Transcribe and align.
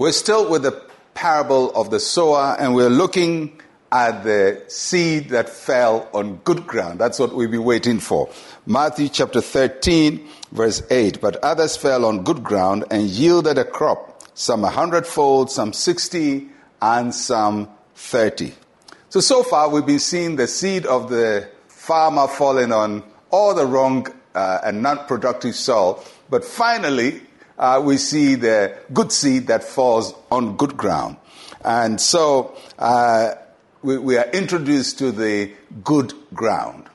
We're 0.00 0.12
still 0.12 0.48
with 0.48 0.62
the 0.62 0.82
parable 1.12 1.70
of 1.72 1.90
the 1.90 2.00
sower, 2.00 2.56
and 2.58 2.74
we're 2.74 2.88
looking 2.88 3.60
at 3.92 4.24
the 4.24 4.64
seed 4.66 5.28
that 5.28 5.50
fell 5.50 6.08
on 6.14 6.36
good 6.36 6.66
ground. 6.66 6.98
That's 6.98 7.18
what 7.18 7.34
we'll 7.34 7.50
be 7.50 7.58
waiting 7.58 8.00
for. 8.00 8.30
Matthew 8.64 9.10
chapter 9.10 9.42
13, 9.42 10.26
verse 10.52 10.82
8. 10.90 11.20
But 11.20 11.36
others 11.44 11.76
fell 11.76 12.06
on 12.06 12.24
good 12.24 12.42
ground 12.42 12.86
and 12.90 13.08
yielded 13.08 13.58
a 13.58 13.64
crop, 13.66 14.22
some 14.32 14.64
a 14.64 14.70
hundredfold, 14.70 15.50
some 15.50 15.74
60, 15.74 16.48
and 16.80 17.14
some 17.14 17.68
30. 17.94 18.54
So, 19.10 19.20
so 19.20 19.42
far 19.42 19.68
we've 19.68 19.84
been 19.84 19.98
seeing 19.98 20.36
the 20.36 20.46
seed 20.46 20.86
of 20.86 21.10
the 21.10 21.46
farmer 21.68 22.26
falling 22.26 22.72
on 22.72 23.02
all 23.30 23.54
the 23.54 23.66
wrong 23.66 24.06
uh, 24.34 24.60
and 24.64 24.82
non 24.82 25.04
productive 25.04 25.56
soil. 25.56 26.02
But 26.30 26.42
finally, 26.42 27.20
uh, 27.60 27.80
we 27.84 27.98
see 27.98 28.36
the 28.36 28.74
good 28.92 29.12
seed 29.12 29.46
that 29.48 29.62
falls 29.62 30.14
on 30.30 30.56
good 30.56 30.76
ground. 30.76 31.16
And 31.62 32.00
so 32.00 32.56
uh, 32.78 33.34
we, 33.82 33.98
we 33.98 34.16
are 34.16 34.28
introduced 34.30 34.98
to 35.00 35.12
the 35.12 35.52
good 35.84 36.14
ground. 36.32 36.86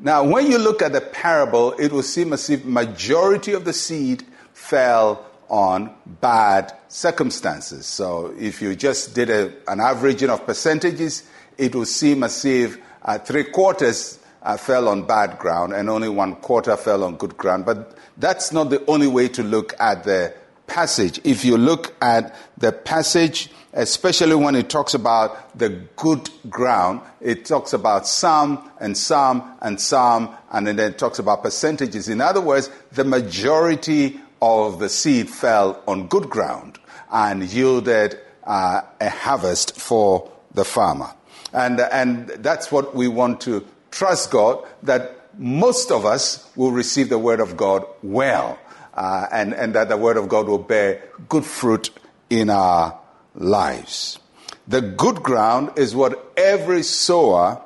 Now, 0.00 0.24
when 0.24 0.50
you 0.50 0.58
look 0.58 0.82
at 0.82 0.92
the 0.92 1.00
parable, 1.00 1.72
it 1.78 1.92
will 1.92 2.02
seem 2.02 2.32
as 2.32 2.50
if 2.50 2.64
majority 2.64 3.52
of 3.52 3.64
the 3.64 3.72
seed 3.72 4.24
fell 4.52 5.24
on 5.48 5.94
bad 6.04 6.72
circumstances. 6.88 7.86
So 7.86 8.34
if 8.38 8.60
you 8.60 8.74
just 8.74 9.14
did 9.14 9.30
a, 9.30 9.52
an 9.68 9.80
averaging 9.80 10.30
of 10.30 10.44
percentages, 10.44 11.22
it 11.56 11.74
will 11.74 11.86
seem 11.86 12.24
as 12.24 12.44
if 12.44 12.76
uh, 13.02 13.18
three 13.18 13.44
quarters 13.44 14.18
uh, 14.42 14.56
fell 14.56 14.88
on 14.88 15.06
bad 15.06 15.38
ground 15.38 15.72
and 15.72 15.88
only 15.90 16.08
one 16.08 16.36
quarter 16.36 16.76
fell 16.76 17.04
on 17.04 17.16
good 17.16 17.36
ground. 17.36 17.66
But 17.66 17.96
that's 18.16 18.52
not 18.52 18.70
the 18.70 18.84
only 18.86 19.06
way 19.06 19.28
to 19.28 19.42
look 19.42 19.74
at 19.80 20.04
the 20.04 20.34
passage. 20.66 21.20
If 21.24 21.44
you 21.44 21.56
look 21.56 21.94
at 22.02 22.36
the 22.58 22.72
passage, 22.72 23.50
especially 23.72 24.34
when 24.34 24.54
it 24.54 24.68
talks 24.68 24.94
about 24.94 25.58
the 25.58 25.70
good 25.96 26.28
ground, 26.48 27.00
it 27.20 27.44
talks 27.44 27.72
about 27.72 28.06
some 28.06 28.70
and 28.80 28.96
some 28.96 29.56
and 29.60 29.80
some, 29.80 30.34
and 30.52 30.66
then 30.66 30.78
it 30.78 30.98
talks 30.98 31.18
about 31.18 31.42
percentages. 31.42 32.08
In 32.08 32.20
other 32.20 32.40
words, 32.40 32.70
the 32.92 33.04
majority 33.04 34.20
of 34.40 34.78
the 34.78 34.88
seed 34.88 35.28
fell 35.28 35.82
on 35.88 36.06
good 36.06 36.30
ground 36.30 36.78
and 37.10 37.42
yielded 37.44 38.18
uh, 38.44 38.82
a 39.00 39.10
harvest 39.10 39.78
for 39.78 40.30
the 40.54 40.64
farmer. 40.64 41.10
And, 41.52 41.80
and 41.80 42.28
that's 42.28 42.70
what 42.70 42.94
we 42.94 43.08
want 43.08 43.40
to 43.42 43.64
trust 43.90 44.30
God 44.30 44.66
that 44.82 45.28
most 45.38 45.90
of 45.90 46.04
us 46.04 46.48
will 46.56 46.72
receive 46.72 47.08
the 47.08 47.18
word 47.18 47.40
of 47.40 47.56
God 47.56 47.84
well, 48.02 48.58
uh, 48.94 49.26
and, 49.32 49.54
and 49.54 49.74
that 49.74 49.88
the 49.88 49.96
word 49.96 50.16
of 50.16 50.28
God 50.28 50.48
will 50.48 50.58
bear 50.58 51.02
good 51.28 51.44
fruit 51.44 51.90
in 52.28 52.50
our 52.50 52.98
lives. 53.34 54.18
The 54.66 54.80
good 54.80 55.22
ground 55.22 55.72
is 55.76 55.94
what 55.94 56.32
every 56.36 56.82
sower 56.82 57.62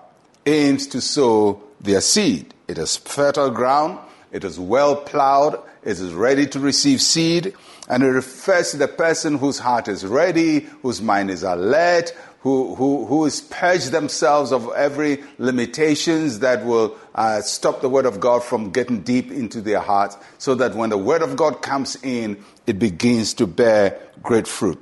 aims 0.47 0.87
to 0.89 1.01
sow 1.01 1.63
their 1.81 2.01
seed. 2.01 2.55
It 2.69 2.79
is 2.79 2.97
fertile 2.97 3.51
ground, 3.51 3.99
it 4.31 4.45
is 4.45 4.59
well 4.59 4.97
plowed, 4.97 5.59
it 5.83 5.99
is 5.99 6.13
ready 6.13 6.47
to 6.47 6.61
receive 6.61 7.01
seed, 7.01 7.55
and 7.89 8.03
it 8.03 8.09
refers 8.09 8.71
to 8.71 8.77
the 8.77 8.89
person 8.89 9.39
whose 9.39 9.59
heart 9.59 9.89
is 9.89 10.07
ready, 10.07 10.61
whose 10.83 11.03
mind 11.03 11.31
is 11.31 11.43
alert, 11.43 12.13
who, 12.43 12.75
who, 12.75 13.07
who 13.07 13.25
has 13.25 13.41
purged 13.41 13.93
themselves 13.93 14.53
of 14.53 14.69
every 14.75 15.23
limitations 15.39 16.41
that 16.41 16.65
will 16.65 16.97
uh, 17.15 17.41
stop 17.41 17.81
the 17.81 17.89
word 17.89 18.05
of 18.05 18.19
God 18.19 18.43
from 18.43 18.71
getting 18.71 19.03
deep 19.03 19.31
into 19.31 19.61
their 19.61 19.79
hearts 19.79 20.17
so 20.39 20.57
that 20.57 20.75
when 20.75 20.91
the 20.91 20.99
word 20.99 21.23
of 21.23 21.37
God 21.37 21.63
comes 21.63 21.97
in, 22.03 22.43
it 22.67 22.79
begins 22.79 23.35
to 23.35 23.47
bear 23.47 23.99
great 24.23 24.49
fruit. 24.49 24.81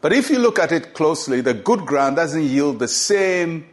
But 0.00 0.12
if 0.12 0.30
you 0.30 0.38
look 0.38 0.60
at 0.60 0.70
it 0.70 0.94
closely, 0.94 1.40
the 1.40 1.54
good 1.54 1.80
ground 1.80 2.16
doesn't 2.16 2.44
yield 2.44 2.78
the 2.78 2.86
same 2.86 3.66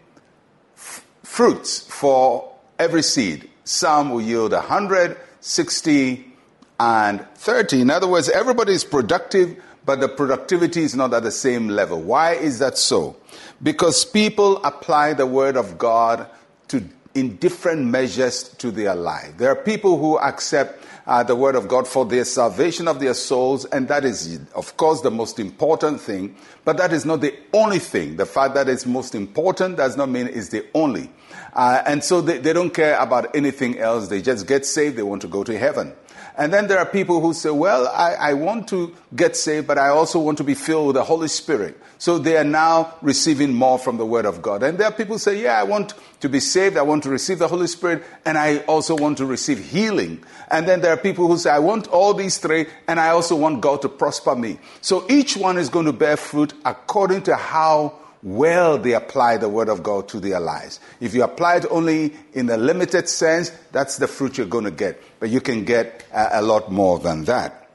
f- 0.75 1.05
fruits 1.21 1.79
for 1.79 2.51
every 2.79 3.03
seed. 3.03 3.47
Some 3.63 4.09
will 4.09 4.21
yield 4.21 4.53
100, 4.53 5.17
60, 5.39 6.33
and 6.79 7.25
30. 7.35 7.81
In 7.81 7.91
other 7.91 8.07
words, 8.07 8.27
everybody 8.27 8.73
is 8.73 8.83
productive, 8.83 9.61
but 9.85 9.99
the 9.99 10.07
productivity 10.07 10.81
is 10.81 10.95
not 10.95 11.13
at 11.13 11.23
the 11.23 11.31
same 11.31 11.69
level. 11.69 12.01
Why 12.01 12.33
is 12.33 12.59
that 12.59 12.77
so? 12.77 13.15
Because 13.61 14.03
people 14.03 14.63
apply 14.63 15.13
the 15.13 15.25
word 15.25 15.55
of 15.55 15.77
God 15.77 16.27
to 16.69 16.83
in 17.15 17.37
different 17.37 17.85
measures 17.85 18.49
to 18.55 18.69
their 18.71 18.93
life. 18.93 19.37
There 19.37 19.49
are 19.49 19.55
people 19.55 19.97
who 19.97 20.19
accept 20.19 20.83
uh, 21.07 21.23
the 21.23 21.35
word 21.35 21.55
of 21.55 21.67
God 21.67 21.87
for 21.87 22.05
the 22.05 22.25
salvation 22.25 22.89
of 22.89 22.99
their 22.99 23.13
souls, 23.13 23.63
and 23.65 23.87
that 23.87 24.03
is, 24.03 24.39
of 24.53 24.75
course, 24.75 24.99
the 25.01 25.11
most 25.11 25.39
important 25.39 26.01
thing. 26.01 26.35
But 26.65 26.75
that 26.77 26.91
is 26.91 27.05
not 27.05 27.21
the 27.21 27.33
only 27.53 27.79
thing. 27.79 28.17
The 28.17 28.25
fact 28.25 28.53
that 28.55 28.67
it's 28.67 28.85
most 28.85 29.15
important 29.15 29.77
does 29.77 29.95
not 29.95 30.09
mean 30.09 30.27
it's 30.27 30.49
the 30.49 30.65
only. 30.73 31.09
Uh, 31.53 31.81
and 31.85 32.03
so 32.03 32.19
they, 32.19 32.39
they 32.39 32.51
don't 32.51 32.73
care 32.73 32.99
about 32.99 33.33
anything 33.33 33.79
else. 33.79 34.09
They 34.09 34.21
just 34.21 34.45
get 34.45 34.65
saved. 34.65 34.97
They 34.97 35.03
want 35.03 35.21
to 35.21 35.29
go 35.29 35.43
to 35.45 35.57
heaven. 35.57 35.93
And 36.37 36.51
then 36.51 36.67
there 36.67 36.79
are 36.79 36.85
people 36.85 37.21
who 37.21 37.33
say, 37.33 37.49
well, 37.49 37.87
I, 37.87 38.13
I, 38.13 38.33
want 38.33 38.67
to 38.69 38.93
get 39.15 39.37
saved, 39.37 39.67
but 39.67 39.77
I 39.77 39.89
also 39.89 40.19
want 40.19 40.37
to 40.39 40.43
be 40.43 40.53
filled 40.53 40.87
with 40.87 40.95
the 40.95 41.03
Holy 41.03 41.29
Spirit. 41.29 41.79
So 41.97 42.17
they 42.17 42.35
are 42.35 42.43
now 42.43 42.93
receiving 43.01 43.53
more 43.53 43.79
from 43.79 43.97
the 43.97 44.05
Word 44.05 44.25
of 44.25 44.41
God. 44.41 44.61
And 44.61 44.77
there 44.77 44.87
are 44.87 44.91
people 44.91 45.15
who 45.15 45.19
say, 45.19 45.41
yeah, 45.41 45.57
I 45.57 45.63
want 45.63 45.93
to 46.19 46.27
be 46.27 46.41
saved, 46.41 46.75
I 46.75 46.81
want 46.81 47.03
to 47.03 47.09
receive 47.09 47.39
the 47.39 47.47
Holy 47.47 47.67
Spirit, 47.67 48.03
and 48.25 48.37
I 48.37 48.57
also 48.65 48.97
want 48.97 49.17
to 49.19 49.25
receive 49.25 49.59
healing. 49.59 50.23
And 50.49 50.67
then 50.67 50.81
there 50.81 50.91
are 50.91 50.97
people 50.97 51.27
who 51.27 51.37
say, 51.37 51.51
I 51.51 51.59
want 51.59 51.87
all 51.87 52.13
these 52.13 52.37
three, 52.37 52.65
and 52.87 52.99
I 52.99 53.09
also 53.09 53.37
want 53.37 53.61
God 53.61 53.81
to 53.83 53.89
prosper 53.89 54.35
me. 54.35 54.59
So 54.81 55.05
each 55.09 55.37
one 55.37 55.57
is 55.57 55.69
going 55.69 55.85
to 55.85 55.93
bear 55.93 56.17
fruit 56.17 56.53
according 56.65 57.23
to 57.23 57.35
how 57.35 57.93
well 58.25 58.77
they 58.79 58.93
apply 58.93 59.37
the 59.37 59.47
word 59.47 59.69
of 59.69 59.83
God 59.83 60.09
to 60.09 60.19
their 60.19 60.39
lives. 60.39 60.79
If 60.99 61.13
you 61.13 61.23
apply 61.23 61.57
it 61.57 61.65
only 61.69 62.13
in 62.33 62.49
a 62.49 62.57
limited 62.57 63.07
sense, 63.07 63.51
that's 63.71 63.97
the 63.97 64.07
fruit 64.07 64.37
you're 64.37 64.47
going 64.47 64.65
to 64.65 64.71
get. 64.71 65.01
But 65.19 65.29
you 65.29 65.39
can 65.39 65.63
get 65.63 66.03
a, 66.11 66.39
a 66.39 66.41
lot 66.41 66.71
more 66.71 66.99
than 66.99 67.25
that. 67.25 67.69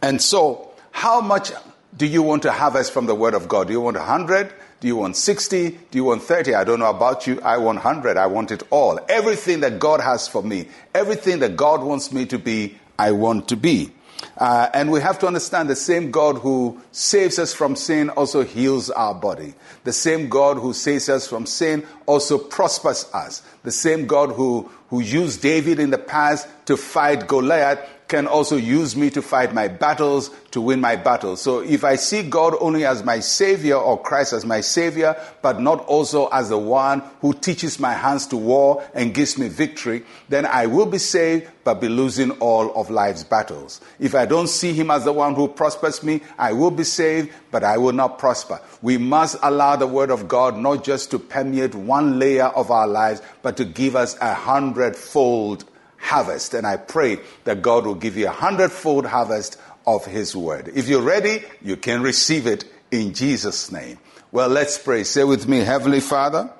And 0.00 0.22
so, 0.22 0.70
how 0.92 1.20
much 1.20 1.52
do 1.96 2.06
you 2.06 2.22
want 2.22 2.42
to 2.44 2.52
harvest 2.52 2.92
from 2.92 3.06
the 3.06 3.14
word 3.14 3.34
of 3.34 3.48
God? 3.48 3.66
Do 3.66 3.72
you 3.72 3.80
want 3.80 3.96
100? 3.96 4.52
Do 4.80 4.86
you 4.86 4.96
want 4.96 5.16
60? 5.16 5.70
Do 5.70 5.78
you 5.92 6.04
want 6.04 6.22
30? 6.22 6.54
I 6.54 6.64
don't 6.64 6.78
know 6.78 6.90
about 6.90 7.26
you. 7.26 7.40
I 7.40 7.56
want 7.56 7.82
100. 7.82 8.16
I 8.16 8.26
want 8.26 8.52
it 8.52 8.62
all. 8.70 9.00
Everything 9.08 9.60
that 9.60 9.78
God 9.78 10.00
has 10.00 10.28
for 10.28 10.42
me, 10.42 10.68
everything 10.94 11.40
that 11.40 11.56
God 11.56 11.82
wants 11.82 12.12
me 12.12 12.26
to 12.26 12.38
be, 12.38 12.78
I 12.98 13.12
want 13.12 13.48
to 13.48 13.56
be. 13.56 13.90
Uh, 14.38 14.68
and 14.74 14.90
we 14.90 15.00
have 15.00 15.18
to 15.18 15.26
understand 15.26 15.68
the 15.68 15.76
same 15.76 16.10
God 16.10 16.38
who 16.38 16.80
saves 16.92 17.38
us 17.38 17.52
from 17.52 17.76
sin 17.76 18.10
also 18.10 18.44
heals 18.44 18.90
our 18.90 19.14
body. 19.14 19.54
The 19.84 19.92
same 19.92 20.28
God 20.28 20.58
who 20.58 20.72
saves 20.72 21.08
us 21.08 21.26
from 21.26 21.46
sin 21.46 21.86
also 22.06 22.38
prospers 22.38 23.06
us. 23.12 23.42
The 23.62 23.72
same 23.72 24.06
God 24.06 24.30
who, 24.32 24.70
who 24.90 25.00
used 25.00 25.42
David 25.42 25.78
in 25.78 25.90
the 25.90 25.98
past 25.98 26.48
to 26.66 26.76
fight 26.76 27.26
Goliath 27.26 27.78
can 28.08 28.26
also 28.26 28.56
use 28.56 28.96
me 28.96 29.10
to 29.10 29.22
fight 29.22 29.52
my 29.52 29.68
battles, 29.68 30.30
to 30.52 30.60
win 30.60 30.80
my 30.80 30.96
battles. 30.96 31.42
So 31.42 31.60
if 31.60 31.84
I 31.84 31.96
see 31.96 32.22
God 32.22 32.54
only 32.60 32.84
as 32.84 33.04
my 33.04 33.20
savior 33.20 33.76
or 33.76 34.00
Christ 34.00 34.32
as 34.32 34.44
my 34.44 34.60
savior, 34.60 35.16
but 35.42 35.60
not 35.60 35.84
also 35.86 36.28
as 36.28 36.50
the 36.50 36.58
one 36.58 37.02
who 37.20 37.32
teaches 37.32 37.80
my 37.80 37.92
hands 37.92 38.26
to 38.28 38.36
war 38.36 38.84
and 38.94 39.12
gives 39.12 39.38
me 39.38 39.48
victory, 39.48 40.04
then 40.28 40.46
I 40.46 40.66
will 40.66 40.86
be 40.86 40.98
saved, 40.98 41.48
but 41.64 41.80
be 41.80 41.88
losing 41.88 42.30
all 42.32 42.72
of 42.80 42.90
life's 42.90 43.24
battles. 43.24 43.80
If 43.98 44.14
I 44.14 44.24
don't 44.24 44.48
see 44.48 44.72
him 44.72 44.90
as 44.90 45.04
the 45.04 45.12
one 45.12 45.34
who 45.34 45.48
prospers 45.48 46.02
me, 46.02 46.20
I 46.38 46.52
will 46.52 46.70
be 46.70 46.84
saved, 46.84 47.32
but 47.50 47.64
I 47.64 47.76
will 47.78 47.92
not 47.92 48.18
prosper. 48.18 48.60
We 48.82 48.98
must 48.98 49.36
allow 49.42 49.74
the 49.74 49.86
word 49.86 50.10
of 50.10 50.28
God 50.28 50.56
not 50.56 50.84
just 50.84 51.10
to 51.10 51.18
permeate 51.18 51.74
one 51.74 52.20
layer 52.20 52.46
of 52.46 52.70
our 52.70 52.86
lives, 52.86 53.20
but 53.42 53.56
to 53.56 53.64
give 53.64 53.96
us 53.96 54.16
a 54.20 54.32
hundredfold 54.32 55.64
harvest. 56.06 56.54
And 56.54 56.66
I 56.66 56.76
pray 56.76 57.18
that 57.44 57.62
God 57.62 57.86
will 57.86 57.94
give 57.94 58.16
you 58.16 58.28
a 58.28 58.30
hundredfold 58.30 59.06
harvest 59.06 59.58
of 59.86 60.06
His 60.06 60.34
word. 60.34 60.70
If 60.74 60.88
you're 60.88 61.02
ready, 61.02 61.44
you 61.60 61.76
can 61.76 62.02
receive 62.02 62.46
it 62.46 62.64
in 62.90 63.12
Jesus' 63.12 63.70
name. 63.70 63.98
Well, 64.32 64.48
let's 64.48 64.78
pray. 64.78 65.04
Say 65.04 65.24
with 65.24 65.48
me, 65.48 65.58
Heavenly 65.58 66.00
Father, 66.00 66.50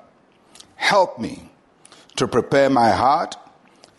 help 0.75 1.19
me 1.19 1.49
to 2.15 2.27
prepare 2.27 2.69
my 2.69 2.91
heart 2.91 3.35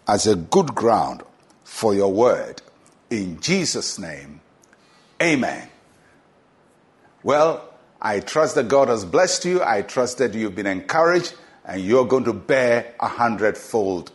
as 0.06 0.26
a 0.26 0.36
good 0.36 0.74
ground 0.74 1.22
for 1.64 1.94
your 1.94 2.12
word. 2.12 2.62
In 3.10 3.40
Jesus' 3.40 3.98
name, 3.98 4.40
amen. 5.22 5.68
Well, 7.22 7.64
I 8.00 8.20
trust 8.20 8.54
that 8.54 8.68
God 8.68 8.88
has 8.88 9.04
blessed 9.04 9.44
you. 9.44 9.62
I 9.62 9.82
trust 9.82 10.18
that 10.18 10.34
you've 10.34 10.54
been 10.54 10.66
encouraged 10.66 11.34
and 11.64 11.82
you're 11.82 12.06
going 12.06 12.24
to 12.24 12.32
bear 12.32 12.94
a 13.00 13.08
hundredfold 13.08 14.12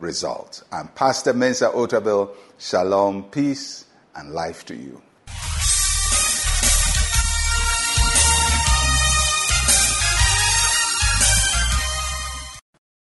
result. 0.00 0.62
I'm 0.72 0.88
Pastor 0.88 1.32
Mensa 1.32 1.70
Otabil. 1.70 2.30
Shalom, 2.58 3.24
peace, 3.24 3.86
and 4.14 4.32
life 4.32 4.64
to 4.66 4.74
you. 4.74 5.02